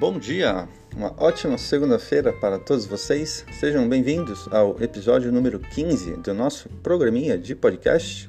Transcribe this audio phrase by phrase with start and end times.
[0.00, 0.66] Bom dia,
[0.96, 3.44] uma ótima segunda-feira para todos vocês.
[3.52, 8.26] Sejam bem-vindos ao episódio número 15 do nosso programinha de podcast.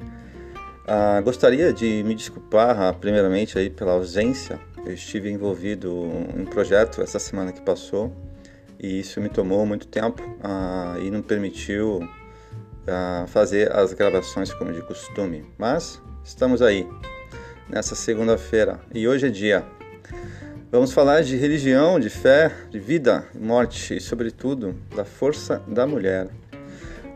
[0.86, 4.60] Ah, gostaria de me desculpar, ah, primeiramente, aí pela ausência.
[4.86, 8.14] Eu estive envolvido em um projeto essa semana que passou
[8.78, 12.02] e isso me tomou muito tempo ah, e não permitiu
[12.86, 15.46] ah, fazer as gravações como de costume.
[15.58, 16.86] Mas estamos aí
[17.70, 19.81] nessa segunda-feira e hoje é dia.
[20.72, 26.30] Vamos falar de religião, de fé, de vida, morte e, sobretudo, da força da mulher.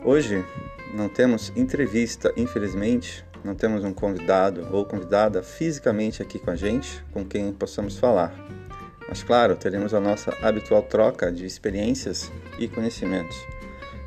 [0.04, 0.44] Hoje
[0.92, 7.02] não temos entrevista, infelizmente, não temos um convidado ou convidada fisicamente aqui com a gente,
[7.14, 8.34] com quem possamos falar.
[9.08, 13.38] Mas, claro, teremos a nossa habitual troca de experiências e conhecimentos.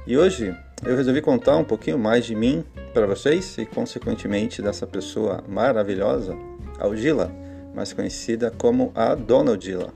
[0.05, 4.85] E hoje eu resolvi contar um pouquinho mais de mim para vocês e, consequentemente, dessa
[4.85, 6.38] pessoa maravilhosa,
[6.77, 9.93] Aldila, mais conhecida como a Dona Aldila.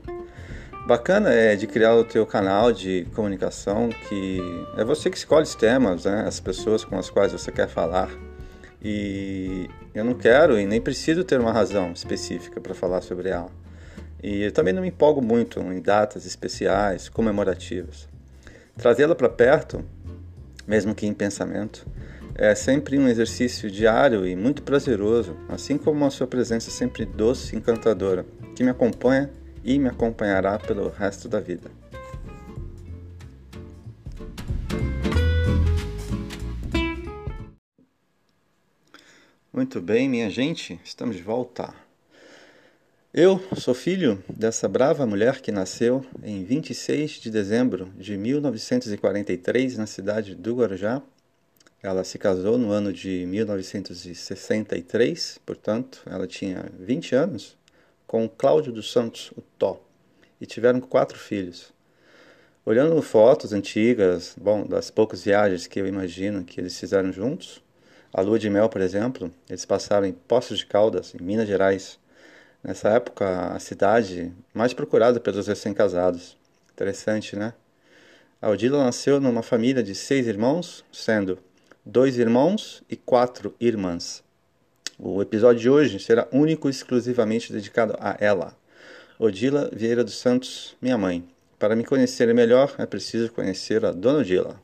[0.86, 4.42] Bacana é de criar o teu canal de comunicação que
[4.76, 6.26] é você que escolhe os temas, né?
[6.28, 8.10] as pessoas com as quais você quer falar.
[8.82, 13.50] E eu não quero e nem preciso ter uma razão específica para falar sobre ela.
[14.22, 18.10] E eu também não me empolgo muito em datas especiais, comemorativas.
[18.78, 19.86] Trazê-la para perto,
[20.68, 21.86] mesmo que em pensamento,
[22.36, 27.56] é sempre um exercício diário e muito prazeroso, assim como a sua presença sempre doce
[27.56, 29.30] e encantadora, que me acompanha
[29.64, 31.70] e me acompanhará pelo resto da vida.
[39.52, 41.74] Muito bem, minha gente, estamos de volta.
[43.14, 49.86] Eu sou filho dessa brava mulher que nasceu em 26 de dezembro de 1943 na
[49.86, 51.04] cidade do Guarujá.
[51.84, 57.58] Ela se casou no ano de 1963, portanto, ela tinha 20 anos,
[58.08, 59.86] com Cláudio dos Santos, o Tó,
[60.40, 61.74] e tiveram quatro filhos.
[62.66, 67.62] Olhando fotos antigas, bom, das poucas viagens que eu imagino que eles fizeram juntos,
[68.14, 72.00] a lua de mel, por exemplo, eles passaram em Poços de Caldas, em Minas Gerais.
[72.64, 76.38] Nessa época, a cidade mais procurada pelos recém-casados.
[76.72, 77.54] Interessante, né?
[78.42, 81.40] Aldila nasceu numa família de seis irmãos, sendo
[81.86, 84.24] dois irmãos e quatro irmãs.
[84.98, 88.56] O episódio de hoje será único e exclusivamente dedicado a ela,
[89.20, 91.28] Odila Vieira dos Santos, minha mãe.
[91.60, 94.62] Para me conhecer melhor, é preciso conhecer a Dona Odila.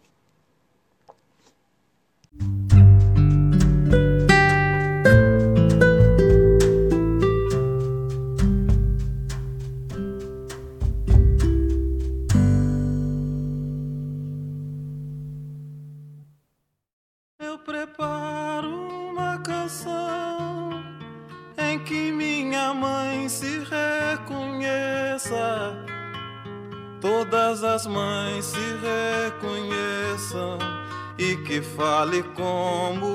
[32.24, 33.09] Como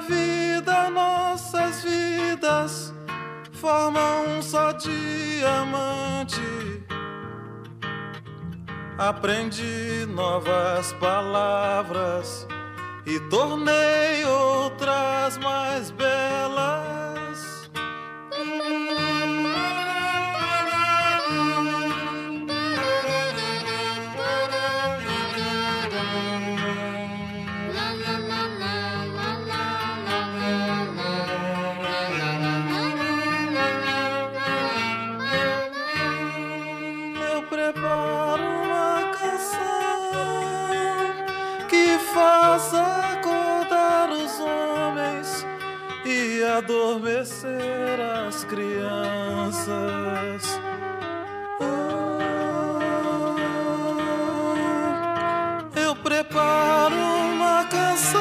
[0.00, 2.94] vida, nossas vidas
[3.52, 6.40] formam um só diamante
[8.98, 12.46] aprendi novas palavras
[13.06, 16.97] e tornei outras mais belas.
[46.58, 49.68] Adormecer as crianças.
[51.60, 52.18] Oh,
[55.78, 58.18] eu preparo uma canção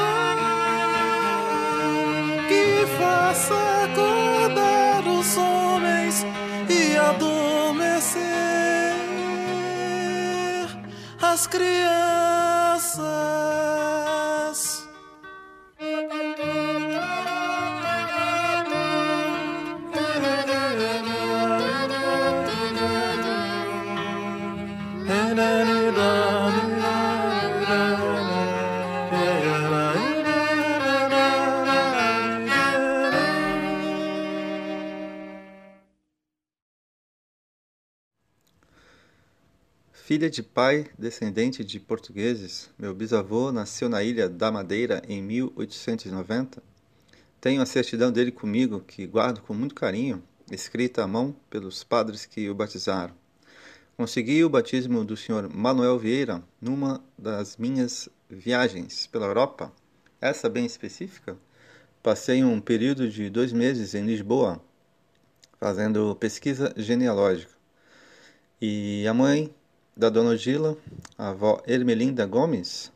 [2.48, 3.56] que faça
[3.86, 6.24] acordar os homens
[6.69, 8.22] e adormecer
[11.22, 11.88] as crianças.
[40.07, 46.63] Filha de pai descendente de portugueses, meu bisavô nasceu na ilha da Madeira em 1890.
[47.42, 52.25] Tenho a certidão dele comigo, que guardo com muito carinho, escrita à mão pelos padres
[52.25, 53.13] que o batizaram.
[53.98, 55.54] Consegui o batismo do Sr.
[55.54, 59.74] Manuel Vieira numa das minhas viagens pela Europa,
[60.21, 61.38] essa bem específica.
[62.01, 64.63] Passei um período de dois meses em Lisboa,
[65.60, 67.57] fazendo pesquisa genealógica.
[68.62, 69.53] E a mãe
[69.98, 70.78] da dona Odila,
[71.18, 72.92] a avó Ermelinda Gomes,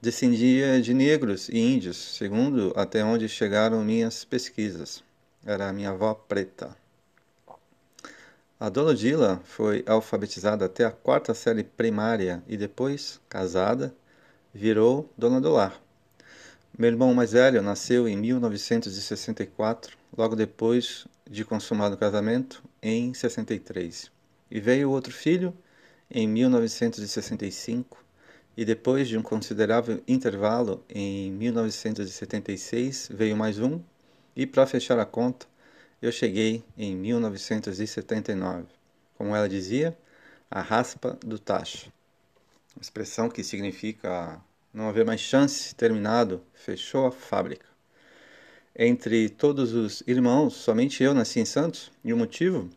[0.00, 5.02] descendia de negros e índios, segundo até onde chegaram minhas pesquisas.
[5.44, 6.76] Era a minha avó preta.
[8.60, 13.92] A dona Odila foi alfabetizada até a quarta série primária e depois, casada,
[14.54, 15.82] virou dona do lar.
[16.78, 24.08] Meu irmão mais velho nasceu em 1964, logo depois de consumado o casamento, em 63.
[24.48, 25.52] E veio outro filho,
[26.12, 28.04] em 1965
[28.54, 33.80] e depois de um considerável intervalo, em 1976 veio mais um
[34.36, 35.46] e para fechar a conta,
[36.02, 38.66] eu cheguei em 1979.
[39.16, 39.96] Como ela dizia,
[40.50, 41.90] a raspa do tacho.
[42.78, 44.38] Expressão que significa
[44.72, 47.66] não haver mais chance, terminado, fechou a fábrica.
[48.76, 52.70] Entre todos os irmãos, somente eu nasci em Santos, e o motivo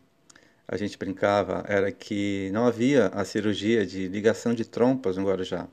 [0.68, 5.68] a gente brincava era que não havia a cirurgia de ligação de trompas no Guarujá.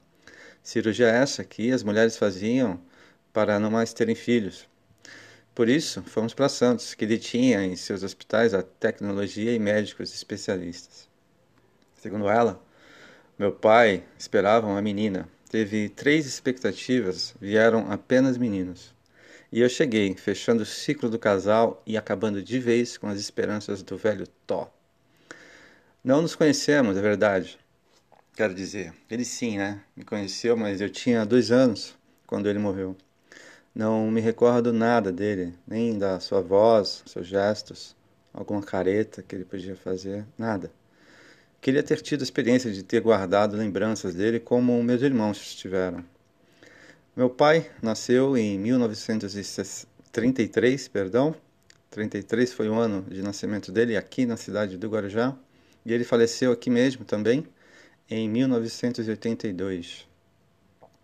[0.61, 2.79] Cirurgia essa que as mulheres faziam
[3.33, 4.67] para não mais terem filhos.
[5.55, 11.09] Por isso, fomos para Santos, que detinha em seus hospitais a tecnologia e médicos especialistas.
[11.95, 12.63] Segundo ela,
[13.37, 15.27] meu pai esperava uma menina.
[15.49, 18.93] Teve três expectativas, vieram apenas meninos.
[19.51, 23.83] E eu cheguei, fechando o ciclo do casal e acabando de vez com as esperanças
[23.83, 24.71] do velho Tó.
[26.03, 27.57] Não nos conhecemos, é verdade.
[28.35, 29.81] Quero dizer, ele sim, né?
[29.95, 31.95] Me conheceu, mas eu tinha dois anos
[32.27, 32.93] quando ele morreu.
[33.73, 37.95] Não me recordo nada dele, nem da sua voz, seus gestos,
[38.33, 40.69] alguma careta que ele podia fazer, nada.
[41.61, 46.03] Queria ter tido a experiência de ter guardado lembranças dele como meus irmãos tiveram.
[47.15, 51.33] Meu pai nasceu em 1933, perdão.
[51.89, 55.33] 33 foi o ano de nascimento dele aqui na cidade do Guarujá
[55.85, 57.45] e ele faleceu aqui mesmo também
[58.09, 60.07] em 1982.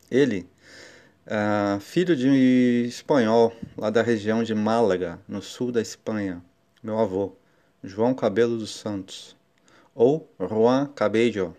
[0.09, 0.47] Ele,
[1.27, 6.43] uh, filho de espanhol lá da região de Málaga, no sul da Espanha,
[6.81, 7.35] meu avô,
[7.83, 9.35] João Cabelo dos Santos,
[9.93, 11.55] ou Juan Cabello,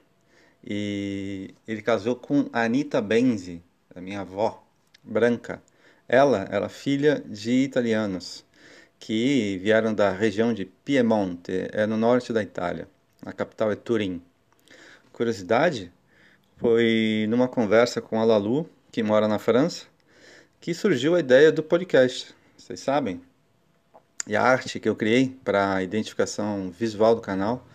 [0.64, 3.62] e ele casou com Anita Benzi,
[3.94, 4.62] a minha avó,
[5.02, 5.62] branca.
[6.08, 8.44] Ela era filha de italianos
[8.98, 12.86] que vieram da região de Piemonte, é no norte da Itália.
[13.24, 14.22] A capital é Turim.
[15.12, 15.92] Curiosidade,
[16.56, 19.84] foi numa conversa com a Lalu, que mora na França,
[20.58, 22.34] que surgiu a ideia do podcast.
[22.56, 23.20] Vocês sabem?
[24.26, 27.66] E a arte que eu criei para a identificação visual do canal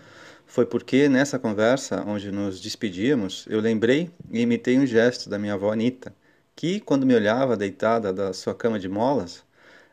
[0.47, 5.53] foi porque nessa conversa, onde nos despedíamos, eu lembrei e imitei um gesto da minha
[5.53, 6.15] avó Anita,
[6.55, 9.43] que, quando me olhava deitada da sua cama de molas,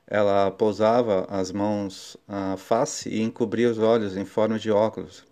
[0.07, 5.25] ela pousava as mãos à face e encobria os olhos em forma de óculos,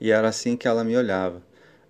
[0.00, 1.42] e era assim que ela me olhava,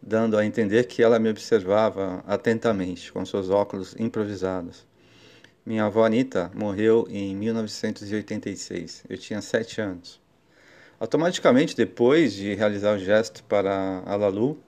[0.02, 4.87] dando a entender que ela me observava atentamente, com seus óculos improvisados.
[5.64, 9.04] Minha avó Anita morreu em 1986.
[9.09, 10.20] Eu tinha sete anos.
[10.99, 14.59] Automaticamente, depois de realizar o gesto para a Lalu,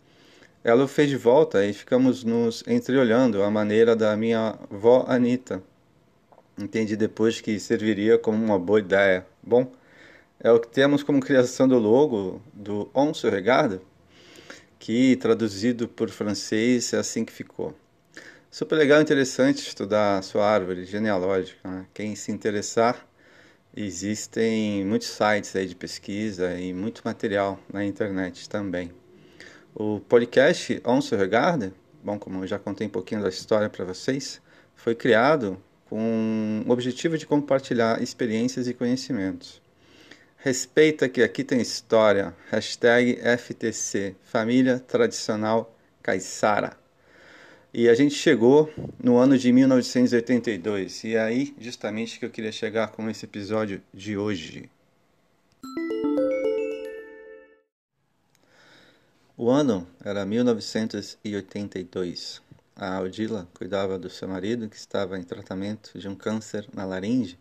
[0.64, 5.62] ela o fez de volta e ficamos nos entreolhando à maneira da minha avó Anita.
[6.56, 9.26] Entendi depois que serviria como uma boa ideia.
[9.42, 9.72] Bom,
[10.42, 13.80] é o que temos como criação do logo do On se regarde,
[14.76, 17.72] que traduzido por francês é assim que ficou.
[18.50, 21.70] Super legal e interessante estudar a sua árvore genealógica.
[21.70, 21.86] Né?
[21.94, 23.06] Quem se interessar,
[23.74, 28.90] existem muitos sites aí de pesquisa e muito material na internet também.
[29.72, 31.72] O podcast On se regarde,
[32.02, 34.42] bom, como eu já contei um pouquinho da história para vocês,
[34.74, 35.56] foi criado
[35.88, 39.61] com o objetivo de compartilhar experiências e conhecimentos.
[40.44, 42.34] Respeita que aqui tem história.
[42.50, 45.72] Hashtag FTC, Família Tradicional
[46.02, 46.76] Caiçara.
[47.72, 48.68] E a gente chegou
[49.00, 53.80] no ano de 1982, e é aí justamente que eu queria chegar com esse episódio
[53.94, 54.68] de hoje.
[59.36, 62.42] O ano era 1982.
[62.74, 67.38] A Aldila cuidava do seu marido, que estava em tratamento de um câncer na laringe,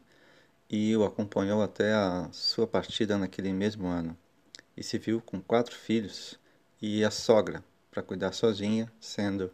[0.71, 4.17] e o acompanhou até a sua partida naquele mesmo ano.
[4.77, 6.39] E se viu com quatro filhos
[6.81, 7.61] e a sogra
[7.91, 9.51] para cuidar sozinha, sendo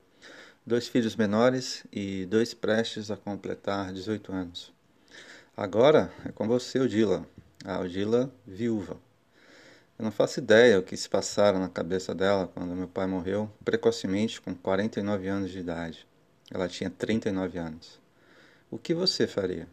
[0.64, 4.72] dois filhos menores e dois prestes a completar 18 anos.
[5.56, 7.26] Agora é com você, Odila,
[7.66, 9.00] a Odila viúva.
[9.98, 13.52] Eu não faço ideia o que se passaram na cabeça dela quando meu pai morreu
[13.66, 16.08] precocemente com 49 anos de idade.
[16.52, 18.00] Ela tinha 39 anos.
[18.70, 19.68] O que você faria?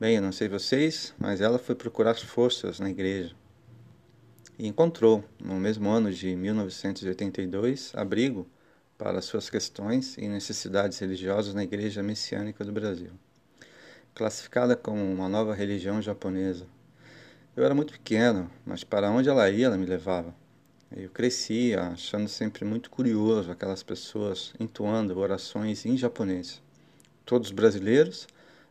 [0.00, 3.36] Bem, eu não sei vocês, mas ela foi procurar forças na igreja
[4.58, 8.48] e encontrou, no mesmo ano de 1982, abrigo
[8.96, 13.10] para suas questões e necessidades religiosas na Igreja Messiânica do Brasil,
[14.14, 16.66] classificada como uma nova religião japonesa.
[17.54, 20.34] Eu era muito pequeno, mas para onde ela ia, ela me levava.
[20.90, 26.62] Eu cresci achando sempre muito curioso aquelas pessoas entoando orações em japonês.
[27.26, 28.26] Todos brasileiros,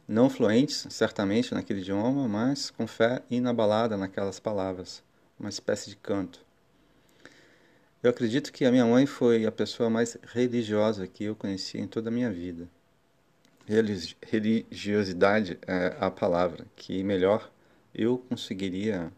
[0.09, 5.03] não fluentes, certamente, naquele idioma, mas com fé inabalada naquelas palavras,
[5.39, 6.43] uma espécie de canto.
[8.01, 11.87] Eu acredito que a minha mãe foi a pessoa mais religiosa que eu conheci em
[11.87, 12.67] toda a minha vida.
[13.67, 17.51] Religiosidade é a palavra que melhor
[17.93, 19.11] eu conseguiria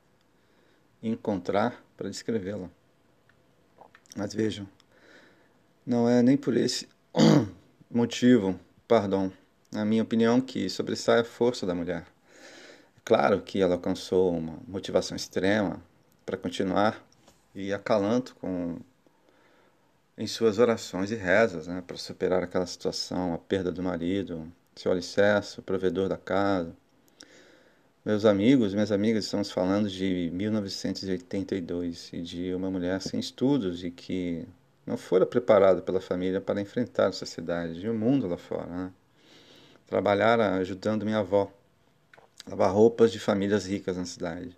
[1.01, 2.69] encontrar para descrevê-la.
[4.17, 4.67] Mas vejam,
[5.85, 6.85] não é nem por esse
[7.89, 9.31] motivo, perdão,
[9.71, 12.05] na minha opinião, que sobressai a força da mulher.
[13.05, 15.81] Claro que ela alcançou uma motivação extrema
[16.25, 17.03] para continuar
[17.55, 18.79] e acalanto com
[20.17, 24.91] em suas orações e rezas, né, para superar aquela situação, a perda do marido, seu
[24.91, 26.75] alicerce, o provedor da casa.
[28.05, 33.91] Meus amigos, minhas amigas, estamos falando de 1982 e de uma mulher sem estudos e
[33.91, 34.47] que
[34.85, 38.67] não fora preparada pela família para enfrentar a sociedade e o mundo lá fora.
[38.67, 38.91] Né?
[39.91, 41.51] Trabalhar ajudando minha avó,
[42.47, 44.57] lavar roupas de famílias ricas na cidade.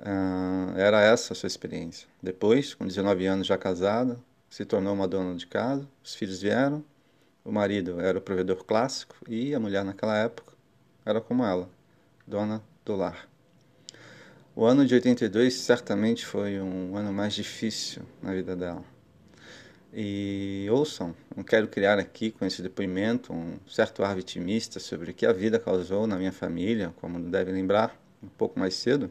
[0.00, 2.08] Uh, era essa a sua experiência.
[2.22, 6.82] Depois, com 19 anos já casada, se tornou uma dona de casa, os filhos vieram,
[7.44, 10.54] o marido era o provedor clássico e a mulher naquela época
[11.04, 11.68] era como ela,
[12.26, 13.28] dona do lar.
[14.56, 18.91] O ano de 82 certamente foi um ano mais difícil na vida dela.
[19.94, 25.14] E ouçam, não quero criar aqui com esse depoimento um certo ar vitimista sobre o
[25.14, 29.10] que a vida causou na minha família, como devem lembrar um pouco mais cedo.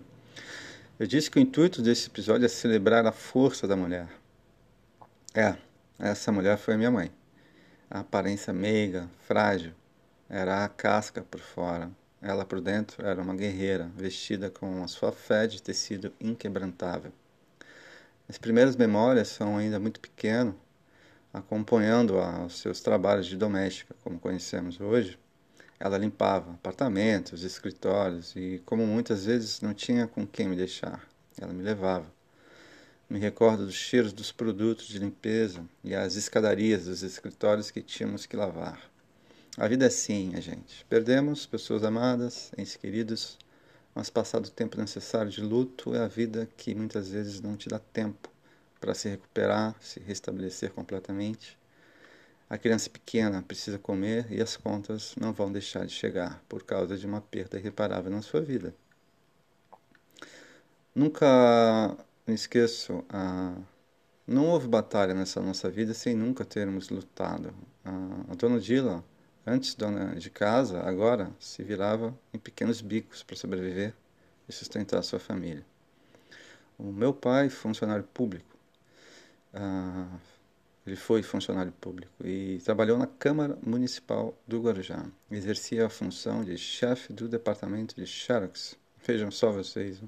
[0.98, 4.08] Eu disse que o intuito desse episódio é celebrar a força da mulher.
[5.36, 5.56] É,
[6.00, 7.12] essa mulher foi minha mãe.
[7.88, 9.74] A aparência meiga, frágil,
[10.28, 11.92] era a casca por fora.
[12.20, 17.12] Ela por dentro era uma guerreira, vestida com a sua fé de tecido inquebrantável.
[18.28, 20.56] As primeiras memórias são ainda muito pequeno,
[21.34, 25.18] acompanhando os seus trabalhos de doméstica, como conhecemos hoje.
[25.80, 31.08] Ela limpava apartamentos, escritórios e, como muitas vezes não tinha com quem me deixar,
[31.40, 32.06] ela me levava.
[33.10, 38.26] Me recordo dos cheiros dos produtos de limpeza e as escadarias dos escritórios que tínhamos
[38.26, 38.80] que lavar.
[39.58, 40.86] A vida é assim, a gente.
[40.86, 43.38] Perdemos pessoas amadas, entes queridos,
[43.94, 47.68] mas passado o tempo necessário de luto é a vida que muitas vezes não te
[47.68, 48.31] dá tempo
[48.82, 51.58] para se recuperar, se restabelecer completamente.
[52.50, 56.98] A criança pequena precisa comer e as contas não vão deixar de chegar por causa
[56.98, 58.76] de uma perda irreparável na sua vida.
[60.94, 61.96] Nunca
[62.28, 63.56] me esqueço, ah,
[64.28, 67.54] não houve batalha nessa nossa vida sem nunca termos lutado.
[67.86, 69.04] Ah, a dona Dila,
[69.46, 73.94] antes dona de casa, agora se virava em pequenos bicos para sobreviver
[74.50, 75.66] e sustentar sua família.
[76.78, 78.51] O meu pai, funcionário público,
[79.54, 80.08] ah,
[80.86, 85.06] ele foi funcionário público e trabalhou na Câmara Municipal do Guarujá.
[85.30, 88.76] Exercia a função de chefe do departamento de Xerox.
[89.06, 90.02] Vejam só vocês.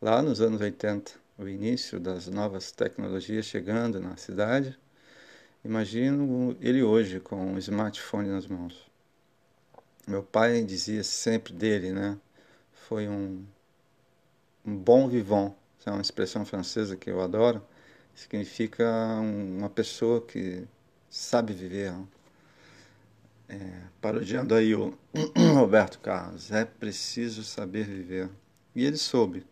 [0.00, 4.78] Lá nos anos 80, o início das novas tecnologias chegando na cidade,
[5.62, 8.90] imagino ele hoje com um smartphone nas mãos.
[10.06, 12.18] Meu pai dizia sempre dele, né?
[12.72, 13.44] Foi um,
[14.64, 15.52] um bom vivant,
[15.84, 17.62] é uma expressão francesa que eu adoro
[18.20, 18.84] significa
[19.20, 20.64] uma pessoa que
[21.08, 21.94] sabe viver.
[23.48, 24.96] É, parodiando aí o
[25.56, 28.28] Roberto Carlos, é preciso saber viver.
[28.76, 29.44] E ele soube.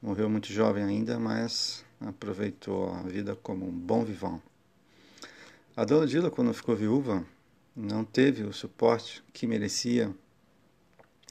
[0.00, 4.40] Morreu muito jovem ainda, mas aproveitou a vida como um bom vivão.
[5.76, 7.26] A dona Dila, quando ficou viúva,
[7.76, 10.14] não teve o suporte que merecia.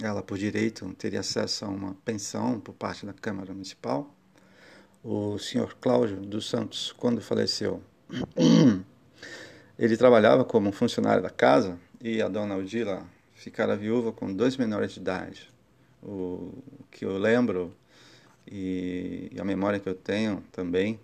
[0.02, 4.14] Ela, por direito, teria acesso a uma pensão por parte da Câmara Municipal.
[5.04, 7.82] O senhor Cláudio dos Santos, quando faleceu,
[9.80, 14.92] ele trabalhava como funcionário da casa e a dona Odila ficara viúva com dois menores
[14.92, 15.50] de idade.
[16.04, 16.52] O
[16.92, 17.74] que eu lembro
[18.46, 21.00] e a memória que eu tenho também,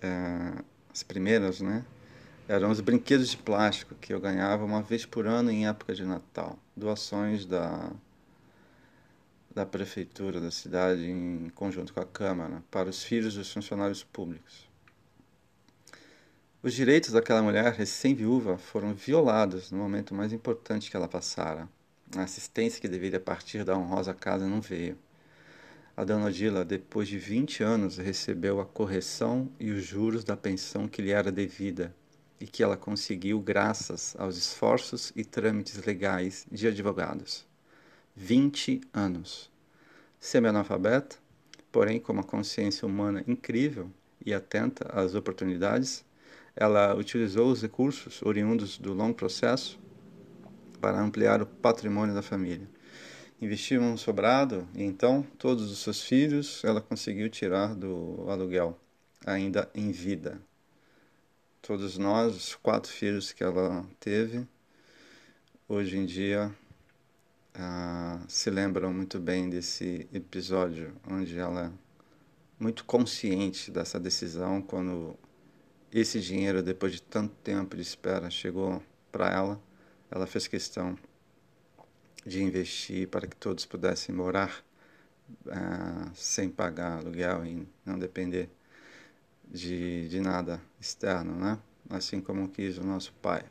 [0.00, 1.84] é, as primeiras, né?
[2.48, 6.04] Eram os brinquedos de plástico que eu ganhava uma vez por ano em época de
[6.04, 6.56] Natal.
[6.76, 7.90] Doações da,
[9.56, 14.68] da prefeitura da cidade em conjunto com a Câmara para os filhos dos funcionários públicos.
[16.62, 21.66] Os direitos daquela mulher recém-viúva foram violados no momento mais importante que ela passara.
[22.14, 24.98] A assistência que deveria partir da honrosa casa não veio.
[25.96, 30.86] A dona Odila, depois de 20 anos, recebeu a correção e os juros da pensão
[30.86, 31.94] que lhe era devida
[32.38, 37.46] e que ela conseguiu graças aos esforços e trâmites legais de advogados.
[38.16, 39.50] 20 anos.
[40.18, 41.16] Semi-analfabeta,
[41.70, 43.90] porém com uma consciência humana incrível
[44.24, 46.02] e atenta às oportunidades,
[46.56, 49.78] ela utilizou os recursos oriundos do longo processo
[50.80, 52.66] para ampliar o patrimônio da família.
[53.40, 58.80] Investiu um sobrado e então todos os seus filhos ela conseguiu tirar do aluguel,
[59.26, 60.40] ainda em vida.
[61.60, 64.46] Todos nós, os quatro filhos que ela teve,
[65.68, 66.54] hoje em dia
[67.58, 71.72] ah, se lembram muito bem desse episódio onde ela
[72.58, 75.16] muito consciente dessa decisão quando
[75.92, 79.60] esse dinheiro depois de tanto tempo de espera chegou para ela
[80.10, 80.98] ela fez questão
[82.26, 84.62] de investir para que todos pudessem morar
[85.46, 88.50] uh, sem pagar aluguel e não depender
[89.48, 91.58] de, de nada externo, né?
[91.88, 93.44] assim como quis o nosso pai.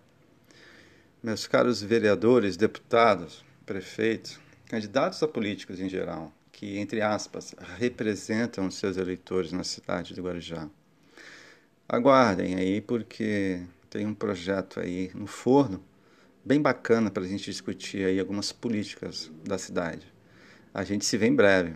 [1.23, 8.97] Meus caros vereadores, deputados, prefeitos, candidatos a políticos em geral, que, entre aspas, representam seus
[8.97, 10.69] eleitores na cidade de Guarujá.
[11.87, 15.83] Aguardem aí, porque tem um projeto aí no forno
[16.43, 20.13] bem bacana para a gente discutir aí algumas políticas da cidade.
[20.73, 21.75] A gente se vê em breve.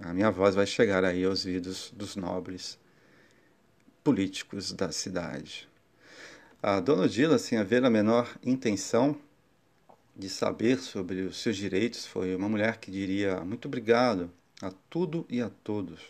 [0.00, 2.78] A minha voz vai chegar aí aos ouvidos dos nobres
[4.02, 5.68] políticos da cidade.
[6.62, 9.18] A dona Odila, sem haver a menor intenção
[10.16, 14.30] de saber sobre os seus direitos, foi uma mulher que diria muito obrigado
[14.62, 16.00] a tudo e a todos.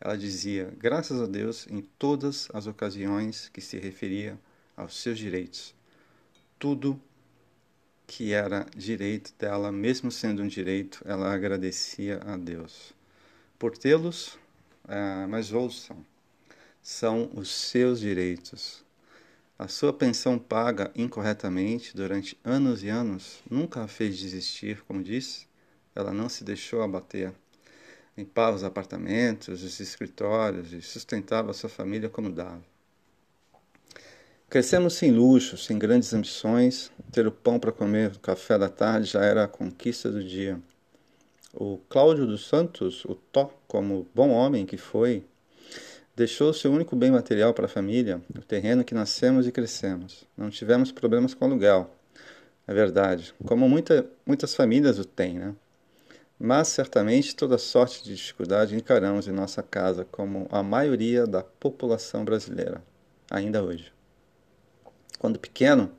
[0.00, 4.38] Ela dizia graças a Deus em todas as ocasiões que se referia
[4.76, 5.74] aos seus direitos.
[6.58, 7.00] Tudo
[8.06, 12.94] que era direito dela, mesmo sendo um direito, ela agradecia a Deus
[13.58, 14.38] por tê-los,
[14.86, 16.04] é, mas ouçam,
[16.82, 18.84] são os seus direitos.
[19.58, 25.46] A sua pensão paga incorretamente durante anos e anos nunca a fez desistir, como disse,
[25.94, 27.32] ela não se deixou abater.
[28.18, 32.62] Limpava os apartamentos, os escritórios e sustentava sua família como dava.
[34.48, 36.92] Crescemos sem luxo, sem grandes ambições.
[37.10, 40.60] Ter o pão para comer no café da tarde já era a conquista do dia.
[41.54, 45.24] O Cláudio dos Santos, o Tó, como bom homem que foi,
[46.16, 50.24] deixou seu único bem material para a família, o terreno que nascemos e crescemos.
[50.36, 51.90] Não tivemos problemas com aluguel.
[52.66, 55.54] É verdade, como muita, muitas famílias o têm, né?
[56.38, 62.24] Mas certamente toda sorte de dificuldade encaramos em nossa casa, como a maioria da população
[62.24, 62.82] brasileira,
[63.30, 63.94] ainda hoje
[65.18, 65.90] quando pequeno,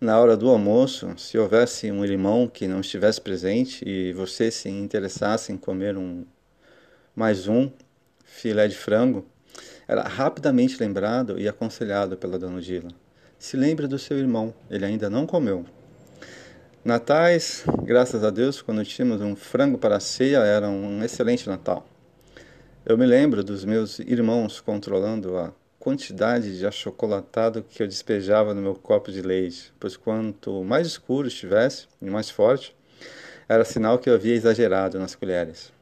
[0.00, 4.68] na hora do almoço, se houvesse um irmão que não estivesse presente e você se
[4.68, 6.24] interessasse em comer um
[7.14, 7.70] mais um
[8.24, 9.26] filé de frango,
[9.90, 12.92] era rapidamente lembrado e aconselhado pela dona Dila.
[13.36, 15.66] Se lembre do seu irmão, ele ainda não comeu.
[16.84, 21.84] Natais, graças a Deus, quando tínhamos um frango para a ceia, era um excelente Natal.
[22.86, 28.62] Eu me lembro dos meus irmãos controlando a quantidade de achocolatado que eu despejava no
[28.62, 32.76] meu copo de leite, pois quanto mais escuro estivesse e mais forte,
[33.48, 35.72] era sinal que eu havia exagerado nas colheres.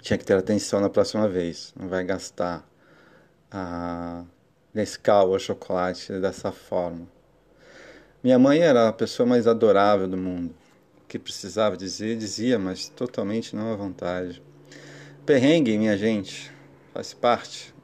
[0.00, 2.69] Tinha que ter atenção na próxima vez, não vai gastar
[3.50, 4.24] a
[4.72, 7.08] Nescau ou chocolate dessa forma.
[8.22, 10.54] Minha mãe era a pessoa mais adorável do mundo.
[11.02, 14.42] O que precisava dizer, dizia, mas totalmente não à vontade.
[15.26, 16.52] Perrengue, minha gente,
[16.92, 17.74] faz parte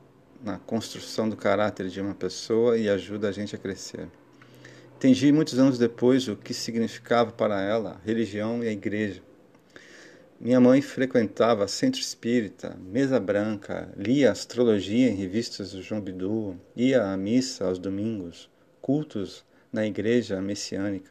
[0.42, 4.08] na construção do caráter de uma pessoa e ajuda a gente a crescer.
[4.96, 9.22] Entendi muitos anos depois o que significava para ela a religião e a igreja.
[10.38, 17.04] Minha mãe frequentava centro espírita, mesa branca, lia astrologia em revistas do João Bidu, ia
[17.04, 21.10] à missa aos domingos, ocultos na igreja messiânica.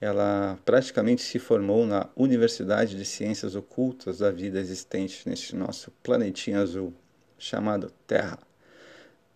[0.00, 6.60] Ela praticamente se formou na Universidade de Ciências Ocultas da vida existente neste nosso planetinha
[6.60, 6.94] azul,
[7.36, 8.38] chamado Terra.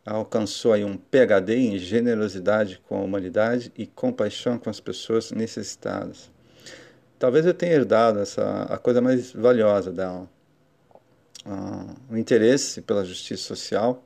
[0.05, 6.31] Alcançou aí um PhD em generosidade com a humanidade e compaixão com as pessoas necessitadas.
[7.19, 10.29] Talvez eu tenha herdado essa a coisa mais valiosa dela,
[11.47, 14.05] uh, o interesse pela justiça social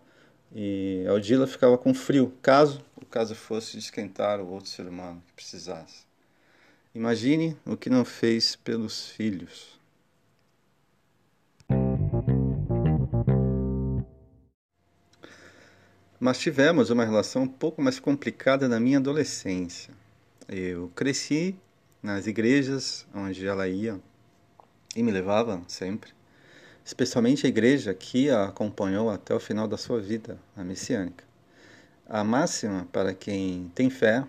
[0.54, 5.20] e a Odila ficava com frio, caso o caso fosse esquentar o outro ser humano
[5.26, 6.04] que precisasse.
[6.94, 9.78] Imagine o que não fez pelos filhos.
[16.18, 19.94] Mas tivemos uma relação um pouco mais complicada na minha adolescência.
[20.48, 21.56] Eu cresci
[22.02, 24.00] nas igrejas onde ela ia
[24.96, 26.12] e me levava sempre,
[26.84, 31.24] especialmente a igreja que a acompanhou até o final da sua vida, a messiânica.
[32.08, 34.24] A máxima para quem tem fé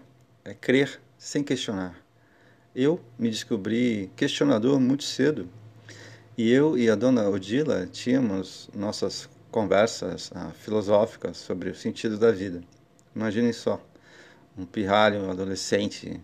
[0.46, 1.96] é crer sem questionar.
[2.76, 5.50] Eu me descobri questionador muito cedo.
[6.38, 12.32] E eu e a dona Odila tínhamos nossas conversas ah, filosóficas sobre o sentido da
[12.32, 12.62] vida.
[13.16, 13.84] Imaginem só,
[14.58, 16.22] um pirralho adolescente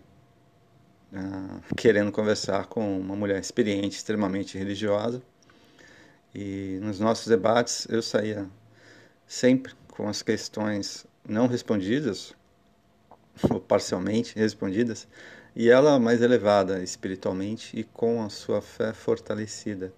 [1.14, 5.22] ah, querendo conversar com uma mulher experiente, extremamente religiosa.
[6.34, 8.46] E nos nossos debates eu saía
[9.26, 12.34] sempre com as questões não respondidas,
[13.50, 15.08] ou parcialmente respondidas,
[15.56, 19.92] e ela mais elevada espiritualmente e com a sua fé fortalecida.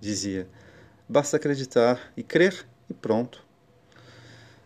[0.00, 0.48] Dizia:
[1.08, 3.46] basta acreditar e crer e pronto.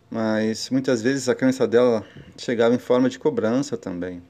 [0.09, 2.05] Mas muitas vezes a crença dela
[2.37, 4.21] chegava em forma de cobrança também.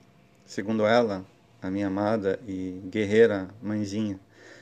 [0.46, 1.26] Segundo ela,
[1.62, 4.20] a minha amada e guerreira mãezinha,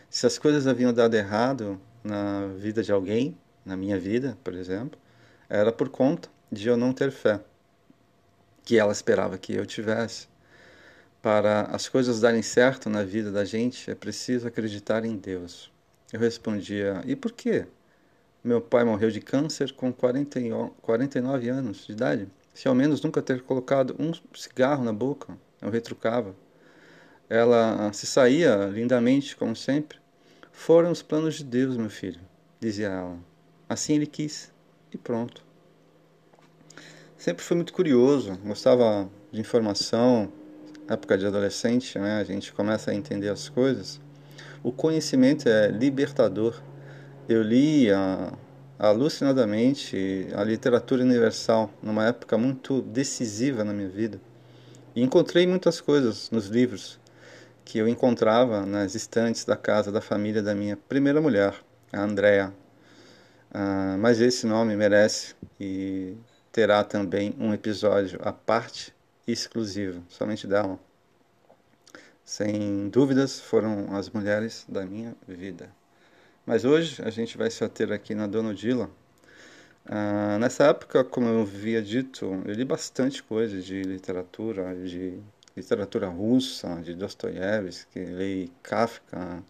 [0.10, 5.00] se as coisas haviam dado errado na vida de alguém, na minha vida, por exemplo,
[5.50, 7.40] era por conta de eu não ter fé,
[8.64, 10.28] que ela esperava que eu tivesse.
[11.22, 15.72] Para as coisas darem certo na vida da gente, é preciso acreditar em Deus.
[16.12, 17.68] Eu respondia: E por quê?
[18.44, 20.40] Meu pai morreu de câncer com 40,
[20.82, 22.28] 49 anos de idade.
[22.54, 26.36] Se ao menos nunca ter colocado um cigarro na boca, eu retrucava.
[27.30, 30.00] Ela se saía lindamente, como sempre.
[30.52, 32.20] Foram os planos de Deus, meu filho,
[32.60, 33.18] dizia ela.
[33.70, 34.52] Assim ele quis,
[34.94, 35.44] e pronto.
[37.18, 40.32] Sempre fui muito curioso, gostava de informação,
[40.90, 44.02] época de adolescente, né, a gente começa a entender as coisas.
[44.64, 46.62] O conhecimento é libertador.
[47.30, 47.88] Eu li
[48.78, 54.20] alucinadamente a literatura universal numa época muito decisiva na minha vida.
[54.96, 57.00] E encontrei muitas coisas nos livros
[57.64, 61.56] que eu encontrava nas estantes da casa da família da minha primeira mulher,
[61.94, 62.54] a Andrea.
[63.54, 66.18] Ah, mas esse nome merece e
[66.52, 68.94] terá também um episódio à parte
[69.26, 70.78] exclusivo, somente dela.
[72.26, 75.70] Sem dúvidas, foram as mulheres da minha vida.
[76.46, 78.90] Mas hoje a gente vai se ater aqui na Dona Odila.
[79.86, 85.20] Ah, nessa época, como eu havia dito, eu li bastante coisa de literatura, de
[85.56, 89.44] literatura russa, de Dostoiévski, li Kafka,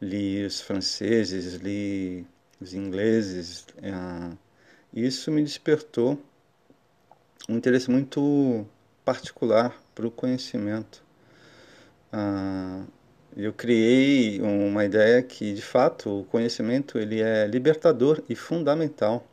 [0.00, 2.26] li os franceses, li
[2.60, 3.66] os ingleses.
[3.82, 4.32] Ah,
[4.94, 6.18] isso me despertou
[7.48, 8.66] um interesse muito
[9.04, 11.02] particular para o conhecimento.
[12.12, 12.84] Ah,
[13.36, 19.26] eu criei uma ideia que, de fato, o conhecimento ele é libertador e fundamental.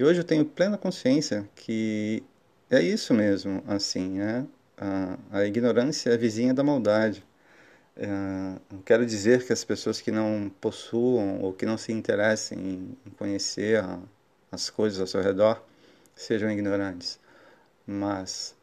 [0.00, 2.22] E hoje eu tenho plena consciência que
[2.70, 4.46] é isso mesmo, assim, né?
[4.74, 7.22] A, a ignorância é vizinha da maldade.
[7.94, 8.06] É,
[8.72, 13.10] não quero dizer que as pessoas que não possuam ou que não se interessem em
[13.18, 13.98] conhecer a,
[14.50, 15.62] as coisas ao seu redor
[16.16, 17.20] sejam ignorantes
[17.86, 18.56] mas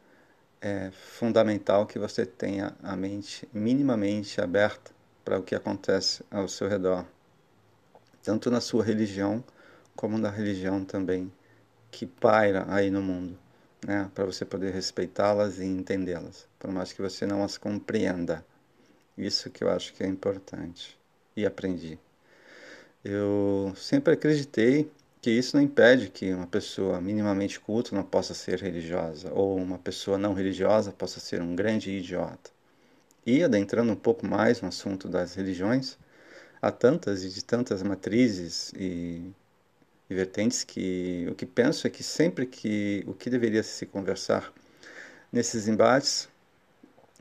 [0.60, 4.90] é fundamental que você tenha a mente minimamente aberta
[5.24, 7.06] para o que acontece ao seu redor,
[8.24, 9.44] tanto na sua religião
[9.98, 11.28] como na religião também
[11.90, 13.36] que paira aí no mundo,
[13.84, 14.08] né?
[14.14, 18.46] para você poder respeitá-las e entendê-las, por mais que você não as compreenda.
[19.16, 20.96] Isso que eu acho que é importante
[21.36, 21.98] e aprendi.
[23.04, 24.88] Eu sempre acreditei
[25.20, 29.78] que isso não impede que uma pessoa minimamente culta não possa ser religiosa, ou uma
[29.78, 32.52] pessoa não religiosa possa ser um grande idiota.
[33.26, 35.98] E adentrando um pouco mais no assunto das religiões,
[36.62, 39.34] há tantas e de tantas matrizes e,
[40.10, 44.52] e vertentes que o que penso é que sempre que o que deveria se conversar
[45.30, 46.28] nesses embates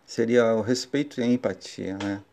[0.06, 2.23] seria o respeito e a empatia, né?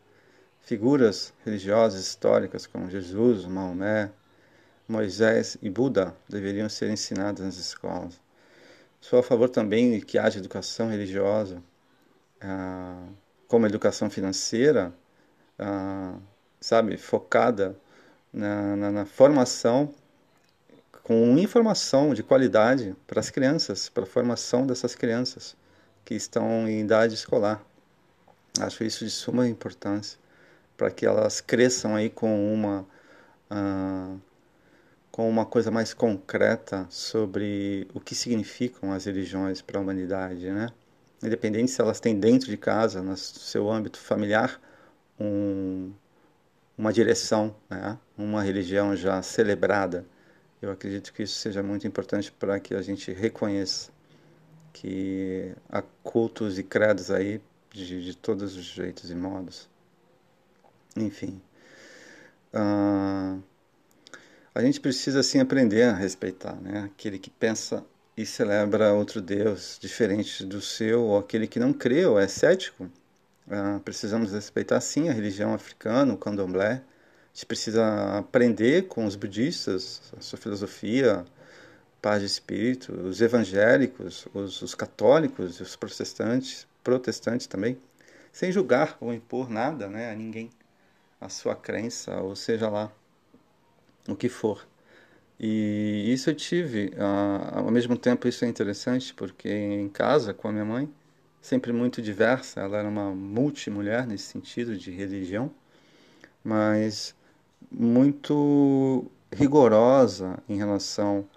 [0.61, 4.09] Figuras religiosas históricas como Jesus, Maomé,
[4.87, 8.19] Moisés e Buda deveriam ser ensinados nas escolas.
[9.01, 11.61] Sou a favor também que haja educação religiosa,
[12.41, 13.07] ah,
[13.47, 14.93] como educação financeira,
[15.59, 16.17] ah,
[16.59, 17.77] sabe, focada
[18.33, 19.93] na, na, na formação
[21.05, 25.55] com informação de qualidade para as crianças, para a formação dessas crianças
[26.03, 27.63] que estão em idade escolar.
[28.59, 30.17] Acho isso de suma importância
[30.75, 32.87] para que elas cresçam aí com uma
[33.51, 34.19] uh,
[35.11, 40.69] com uma coisa mais concreta sobre o que significam as religiões para a humanidade, né?
[41.21, 44.59] Independente se elas têm dentro de casa, no seu âmbito familiar,
[45.19, 45.93] um,
[46.75, 47.95] uma direção, né?
[48.17, 50.03] uma religião já celebrada.
[50.61, 53.91] Eu acredito que isso seja muito importante para que a gente reconheça
[54.73, 57.41] que há cultos e credos aí
[57.71, 59.69] de, de todos os jeitos e modos.
[60.95, 61.41] Enfim.
[62.53, 63.41] Uh,
[64.53, 66.83] a gente precisa assim aprender a respeitar, né?
[66.83, 67.85] Aquele que pensa
[68.17, 72.85] e celebra outro Deus diferente do seu, ou aquele que não crê ou é cético.
[73.47, 76.81] Uh, precisamos respeitar sim a religião africana, o candomblé.
[77.35, 81.25] Gente precisa aprender com os budistas, a sua filosofia,
[82.01, 87.77] paz de espírito, os evangélicos, os, os católicos, os protestantes, protestantes também,
[88.31, 90.49] sem julgar ou impor nada, né, a ninguém,
[91.19, 92.89] a sua crença, ou seja lá
[94.07, 94.65] o que for.
[95.37, 96.93] E isso eu tive.
[97.51, 100.89] ao mesmo tempo, isso é interessante porque em casa, com a minha mãe,
[101.41, 105.53] sempre muito diversa, ela era uma multimulher nesse sentido de religião,
[106.41, 107.13] mas
[107.71, 111.27] muito rigorosa em relação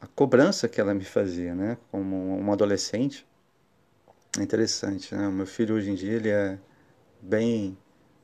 [0.00, 3.26] à cobrança que ela me fazia, né, como uma adolescente.
[4.38, 5.26] É interessante, né?
[5.26, 6.58] O meu filho hoje em dia ele é
[7.20, 7.76] bem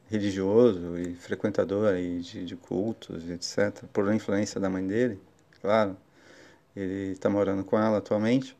[0.08, 5.20] religioso e frequentador aí de, de cultos, etc., por influência da mãe dele,
[5.60, 5.96] claro.
[6.76, 8.56] Ele está morando com ela atualmente,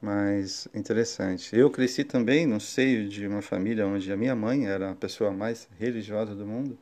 [0.00, 1.56] mas interessante.
[1.56, 5.30] Eu cresci também no seio de uma família onde a minha mãe era a pessoa
[5.30, 6.76] mais religiosa do mundo,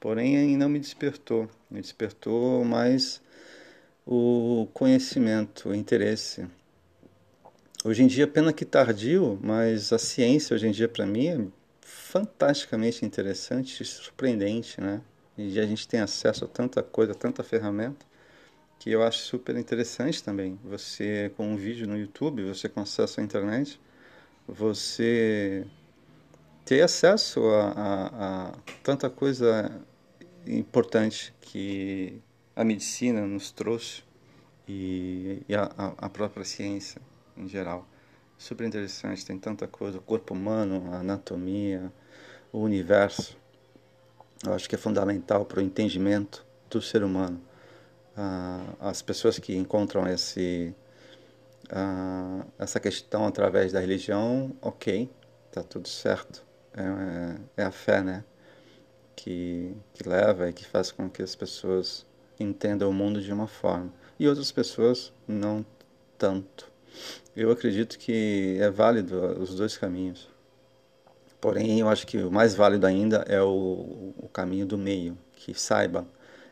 [0.00, 1.48] porém não me despertou.
[1.70, 3.20] Me despertou mais
[4.06, 6.46] o conhecimento, o interesse.
[7.84, 11.46] Hoje em dia, pena que tardio, mas a ciência hoje em dia para mim é
[11.80, 15.00] fantasticamente interessante e surpreendente, né?
[15.36, 18.06] E a gente tem acesso a tanta coisa, tanta ferramenta,
[18.78, 20.58] que eu acho super interessante também.
[20.64, 23.78] Você, com um vídeo no YouTube, você com acesso à internet,
[24.48, 25.66] você
[26.66, 28.52] ter acesso a, a, a
[28.82, 29.70] tanta coisa
[30.44, 32.20] importante que
[32.56, 34.02] a medicina nos trouxe
[34.66, 37.00] e, e a, a própria ciência
[37.36, 37.86] em geral.
[38.36, 41.92] Super interessante, tem tanta coisa, o corpo humano, a anatomia,
[42.52, 43.38] o universo,
[44.44, 47.40] eu acho que é fundamental para o entendimento do ser humano.
[48.16, 50.74] Ah, as pessoas que encontram esse,
[51.70, 55.08] ah, essa questão através da religião, ok,
[55.48, 56.44] está tudo certo.
[56.76, 58.24] É, é, a fé, né?
[59.14, 62.06] Que, que leva e que faz com que as pessoas
[62.38, 63.92] entendam o mundo de uma forma.
[64.18, 65.64] E outras pessoas não
[66.18, 66.70] tanto.
[67.34, 70.28] Eu acredito que é válido os dois caminhos.
[71.40, 75.54] Porém, eu acho que o mais válido ainda é o, o caminho do meio, que
[75.54, 76.06] saiba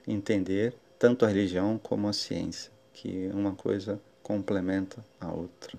[0.06, 5.78] entender tanto a religião como a ciência, que uma coisa complementa a outra.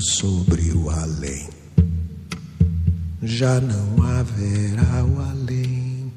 [0.00, 1.48] sobre o além.
[3.22, 6.12] Já não haverá o além,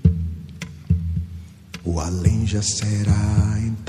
[1.83, 3.88] o além já será então.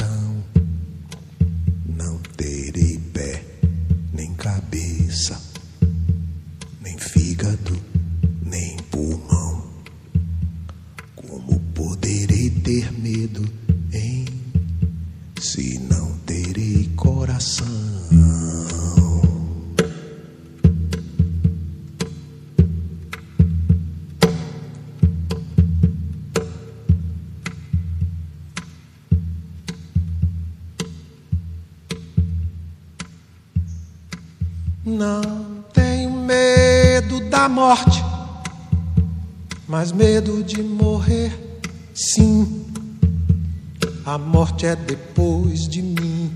[44.61, 46.31] Morte é depois de mim,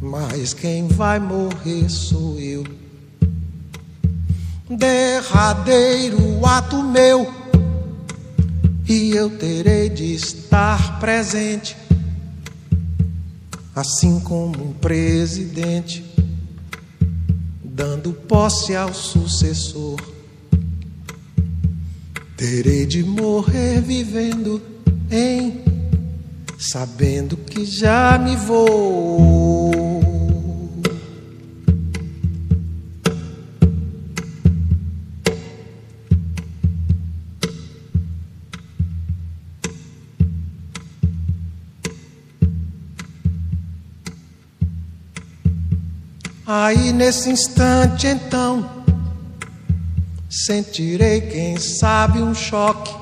[0.00, 2.64] mas quem vai morrer sou eu.
[4.68, 7.32] Derradeiro ato meu,
[8.88, 11.76] e eu terei de estar presente,
[13.74, 16.04] assim como um presidente
[17.62, 20.00] dando posse ao sucessor.
[22.36, 24.60] Terei de morrer vivendo
[25.10, 25.73] em,
[26.58, 29.84] sabendo que já me vou.
[46.46, 48.84] Aí nesse instante então
[50.28, 52.94] sentirei, quem sabe, um choque,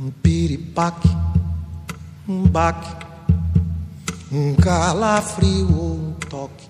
[0.00, 1.08] um piripaque,
[2.54, 2.88] baque,
[4.30, 6.68] um calafrio ou um toque.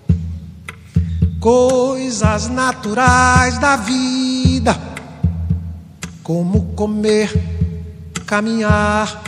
[1.39, 4.75] Coisas naturais da vida,
[6.23, 7.31] como comer,
[8.25, 9.21] caminhar,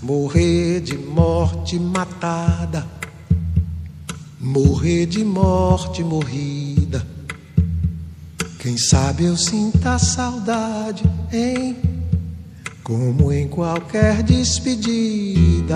[0.00, 2.86] morrer de morte matada
[4.38, 7.04] morrer de morte morrida.
[8.60, 11.93] Quem sabe eu sinta saudade, hein?
[12.84, 15.74] Como em qualquer despedida.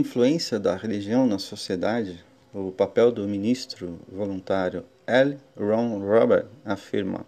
[0.00, 5.36] Influência da Religião na Sociedade, o papel do ministro voluntário L.
[5.54, 7.26] Ron Robert afirma: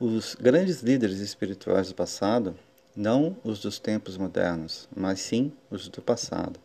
[0.00, 2.56] Os grandes líderes espirituais do passado,
[2.96, 6.58] não os dos tempos modernos, mas sim os do passado,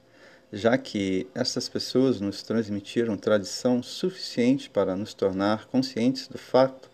[0.51, 6.89] já que essas pessoas nos transmitiram tradição suficiente para nos tornar conscientes do fato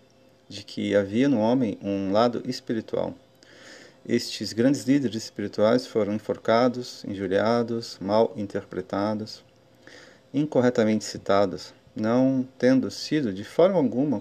[0.49, 3.15] de que havia no homem um lado espiritual.
[4.07, 9.43] Estes grandes líderes espirituais foram enforcados, injuriados, mal interpretados,
[10.33, 14.19] incorretamente citados, não tendo sido de forma alguma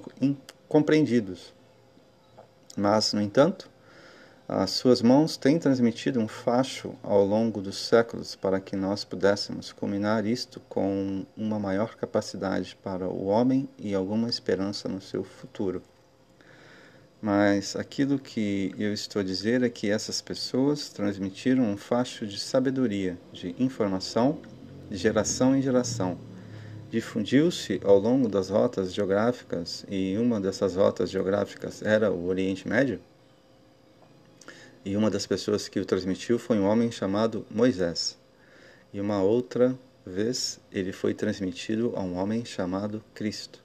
[0.69, 1.55] compreendidos.
[2.77, 3.71] Mas, no entanto,
[4.47, 9.73] as suas mãos têm transmitido um facho ao longo dos séculos para que nós pudéssemos
[9.73, 15.81] culminar isto com uma maior capacidade para o homem e alguma esperança no seu futuro.
[17.23, 22.39] Mas aquilo que eu estou a dizer é que essas pessoas transmitiram um facho de
[22.39, 24.39] sabedoria, de informação,
[24.89, 26.19] de geração em geração.
[26.91, 32.99] Difundiu-se ao longo das rotas geográficas, e uma dessas rotas geográficas era o Oriente Médio.
[34.83, 38.17] E uma das pessoas que o transmitiu foi um homem chamado Moisés.
[38.95, 43.63] E uma outra vez ele foi transmitido a um homem chamado Cristo.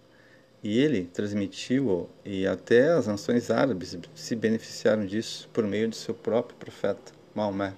[0.65, 6.11] E ele transmitiu, e até as nações árabes se beneficiaram disso por meio de seu
[6.11, 7.71] próprio profeta, Maomé.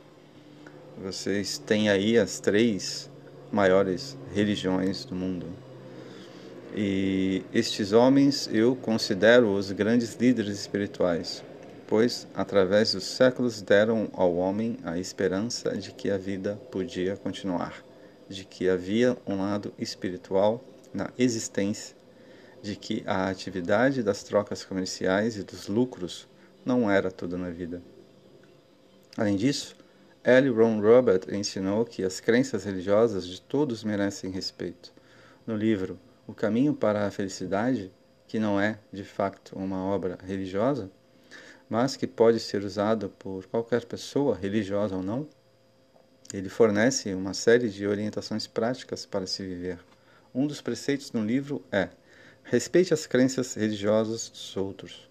[1.04, 3.10] Vocês têm aí as três
[3.52, 5.48] maiores religiões do mundo.
[6.74, 11.44] E estes homens eu considero os grandes líderes espirituais,
[11.88, 17.84] pois através dos séculos deram ao homem a esperança de que a vida podia continuar,
[18.30, 20.64] de que havia um lado espiritual
[20.94, 21.97] na existência
[22.62, 26.28] de que a atividade das trocas comerciais e dos lucros
[26.66, 27.82] não era tudo na vida.
[29.16, 29.76] Além disso,
[30.24, 30.50] L.
[30.50, 34.94] Ron Robert ensinou que as crenças religiosas de todos merecem respeito.
[35.46, 35.98] No livro
[36.28, 37.92] O Caminho para a Felicidade,
[38.28, 40.92] que não é, de facto, uma obra religiosa,
[41.70, 45.28] mas que pode ser usado por qualquer pessoa, religiosa ou não,
[46.34, 49.80] ele fornece uma série de orientações práticas para se viver.
[50.36, 51.90] Um dos preceitos no livro é:
[52.50, 55.10] respeite as crenças religiosas dos outros.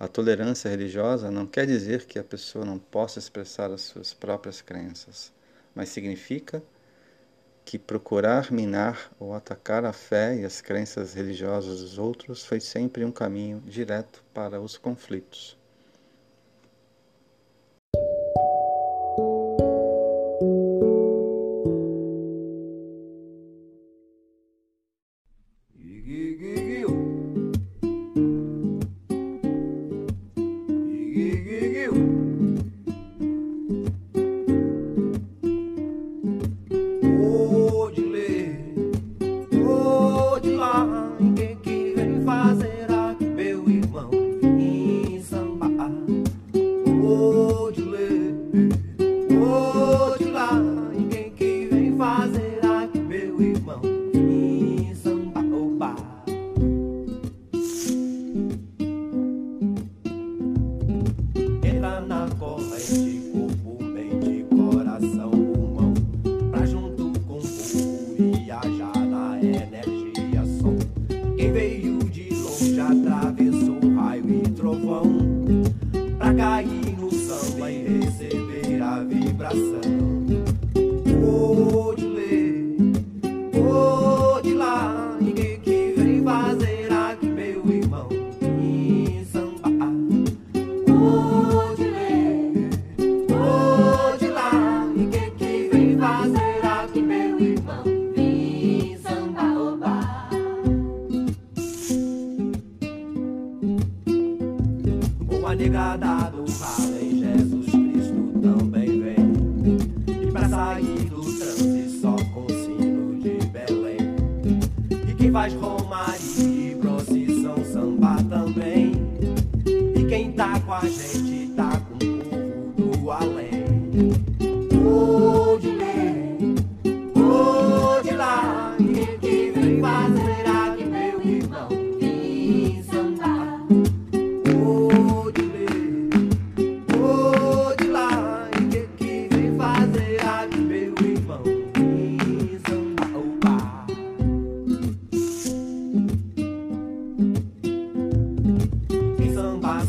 [0.00, 4.62] A tolerância religiosa não quer dizer que a pessoa não possa expressar as suas próprias
[4.62, 5.30] crenças,
[5.74, 6.62] mas significa
[7.62, 13.04] que procurar minar ou atacar a fé e as crenças religiosas dos outros foi sempre
[13.04, 15.58] um caminho direto para os conflitos.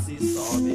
[0.08, 0.67] These saw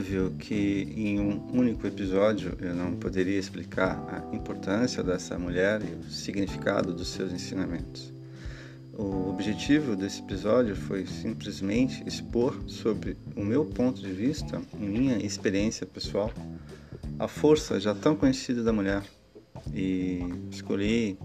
[0.00, 5.94] óbvio que em um único episódio eu não poderia explicar a importância dessa mulher e
[5.94, 8.10] o significado dos seus ensinamentos.
[8.94, 15.86] O objetivo desse episódio foi simplesmente expor sobre o meu ponto de vista minha experiência
[15.86, 16.32] pessoal
[17.18, 19.02] a força já tão conhecida da mulher
[19.74, 21.18] e escolhi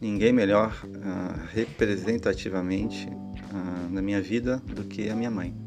[0.00, 5.65] ninguém melhor uh, representativamente uh, na minha vida do que a minha mãe.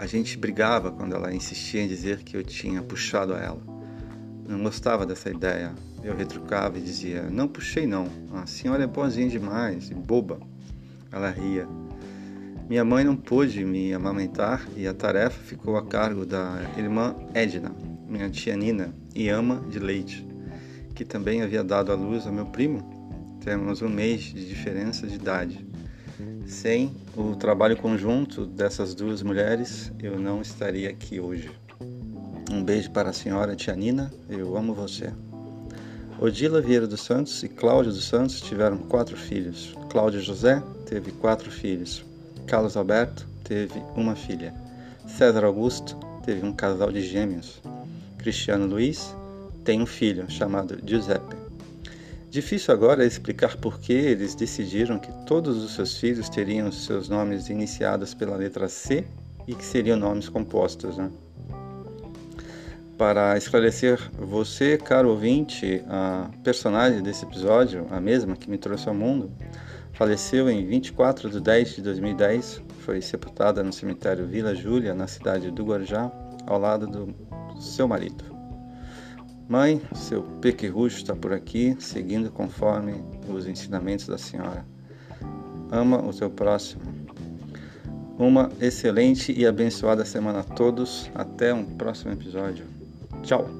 [0.00, 3.60] A gente brigava quando ela insistia em dizer que eu tinha puxado a ela.
[4.48, 5.74] Não gostava dessa ideia.
[6.02, 8.08] Eu retrucava e dizia: Não puxei, não.
[8.32, 10.40] A senhora é boazinha demais e boba.
[11.12, 11.68] Ela ria.
[12.66, 17.70] Minha mãe não pôde me amamentar e a tarefa ficou a cargo da irmã Edna,
[18.08, 20.26] minha tia Nina e ama de leite,
[20.94, 23.38] que também havia dado à luz ao meu primo.
[23.44, 25.69] Temos um mês de diferença de idade.
[26.50, 31.48] Sem o trabalho conjunto dessas duas mulheres, eu não estaria aqui hoje.
[32.50, 35.12] Um beijo para a senhora tia Nina, eu amo você.
[36.18, 39.74] Odila Vieira dos Santos e Cláudio dos Santos tiveram quatro filhos.
[39.90, 42.04] Cláudio José teve quatro filhos.
[42.48, 44.52] Carlos Alberto teve uma filha.
[45.06, 47.62] César Augusto teve um casal de gêmeos.
[48.18, 49.14] Cristiano Luiz
[49.64, 51.49] tem um filho chamado Giuseppe.
[52.30, 57.48] Difícil agora explicar por que eles decidiram que todos os seus filhos teriam seus nomes
[57.48, 59.04] iniciados pela letra C
[59.48, 60.96] e que seriam nomes compostos.
[60.96, 61.10] Né?
[62.96, 68.94] Para esclarecer você, caro ouvinte, a personagem desse episódio, a mesma que me trouxe ao
[68.94, 69.32] mundo,
[69.92, 72.62] faleceu em 24 de 10 de 2010.
[72.84, 76.12] Foi sepultada no cemitério Vila Júlia, na cidade do Guarujá,
[76.46, 77.12] ao lado do
[77.60, 78.29] seu marido.
[79.50, 84.64] Mãe, seu pequerrucho está por aqui, seguindo conforme os ensinamentos da senhora.
[85.72, 86.80] Ama o seu próximo.
[88.16, 91.10] Uma excelente e abençoada semana a todos.
[91.16, 92.64] Até um próximo episódio.
[93.24, 93.50] Tchau!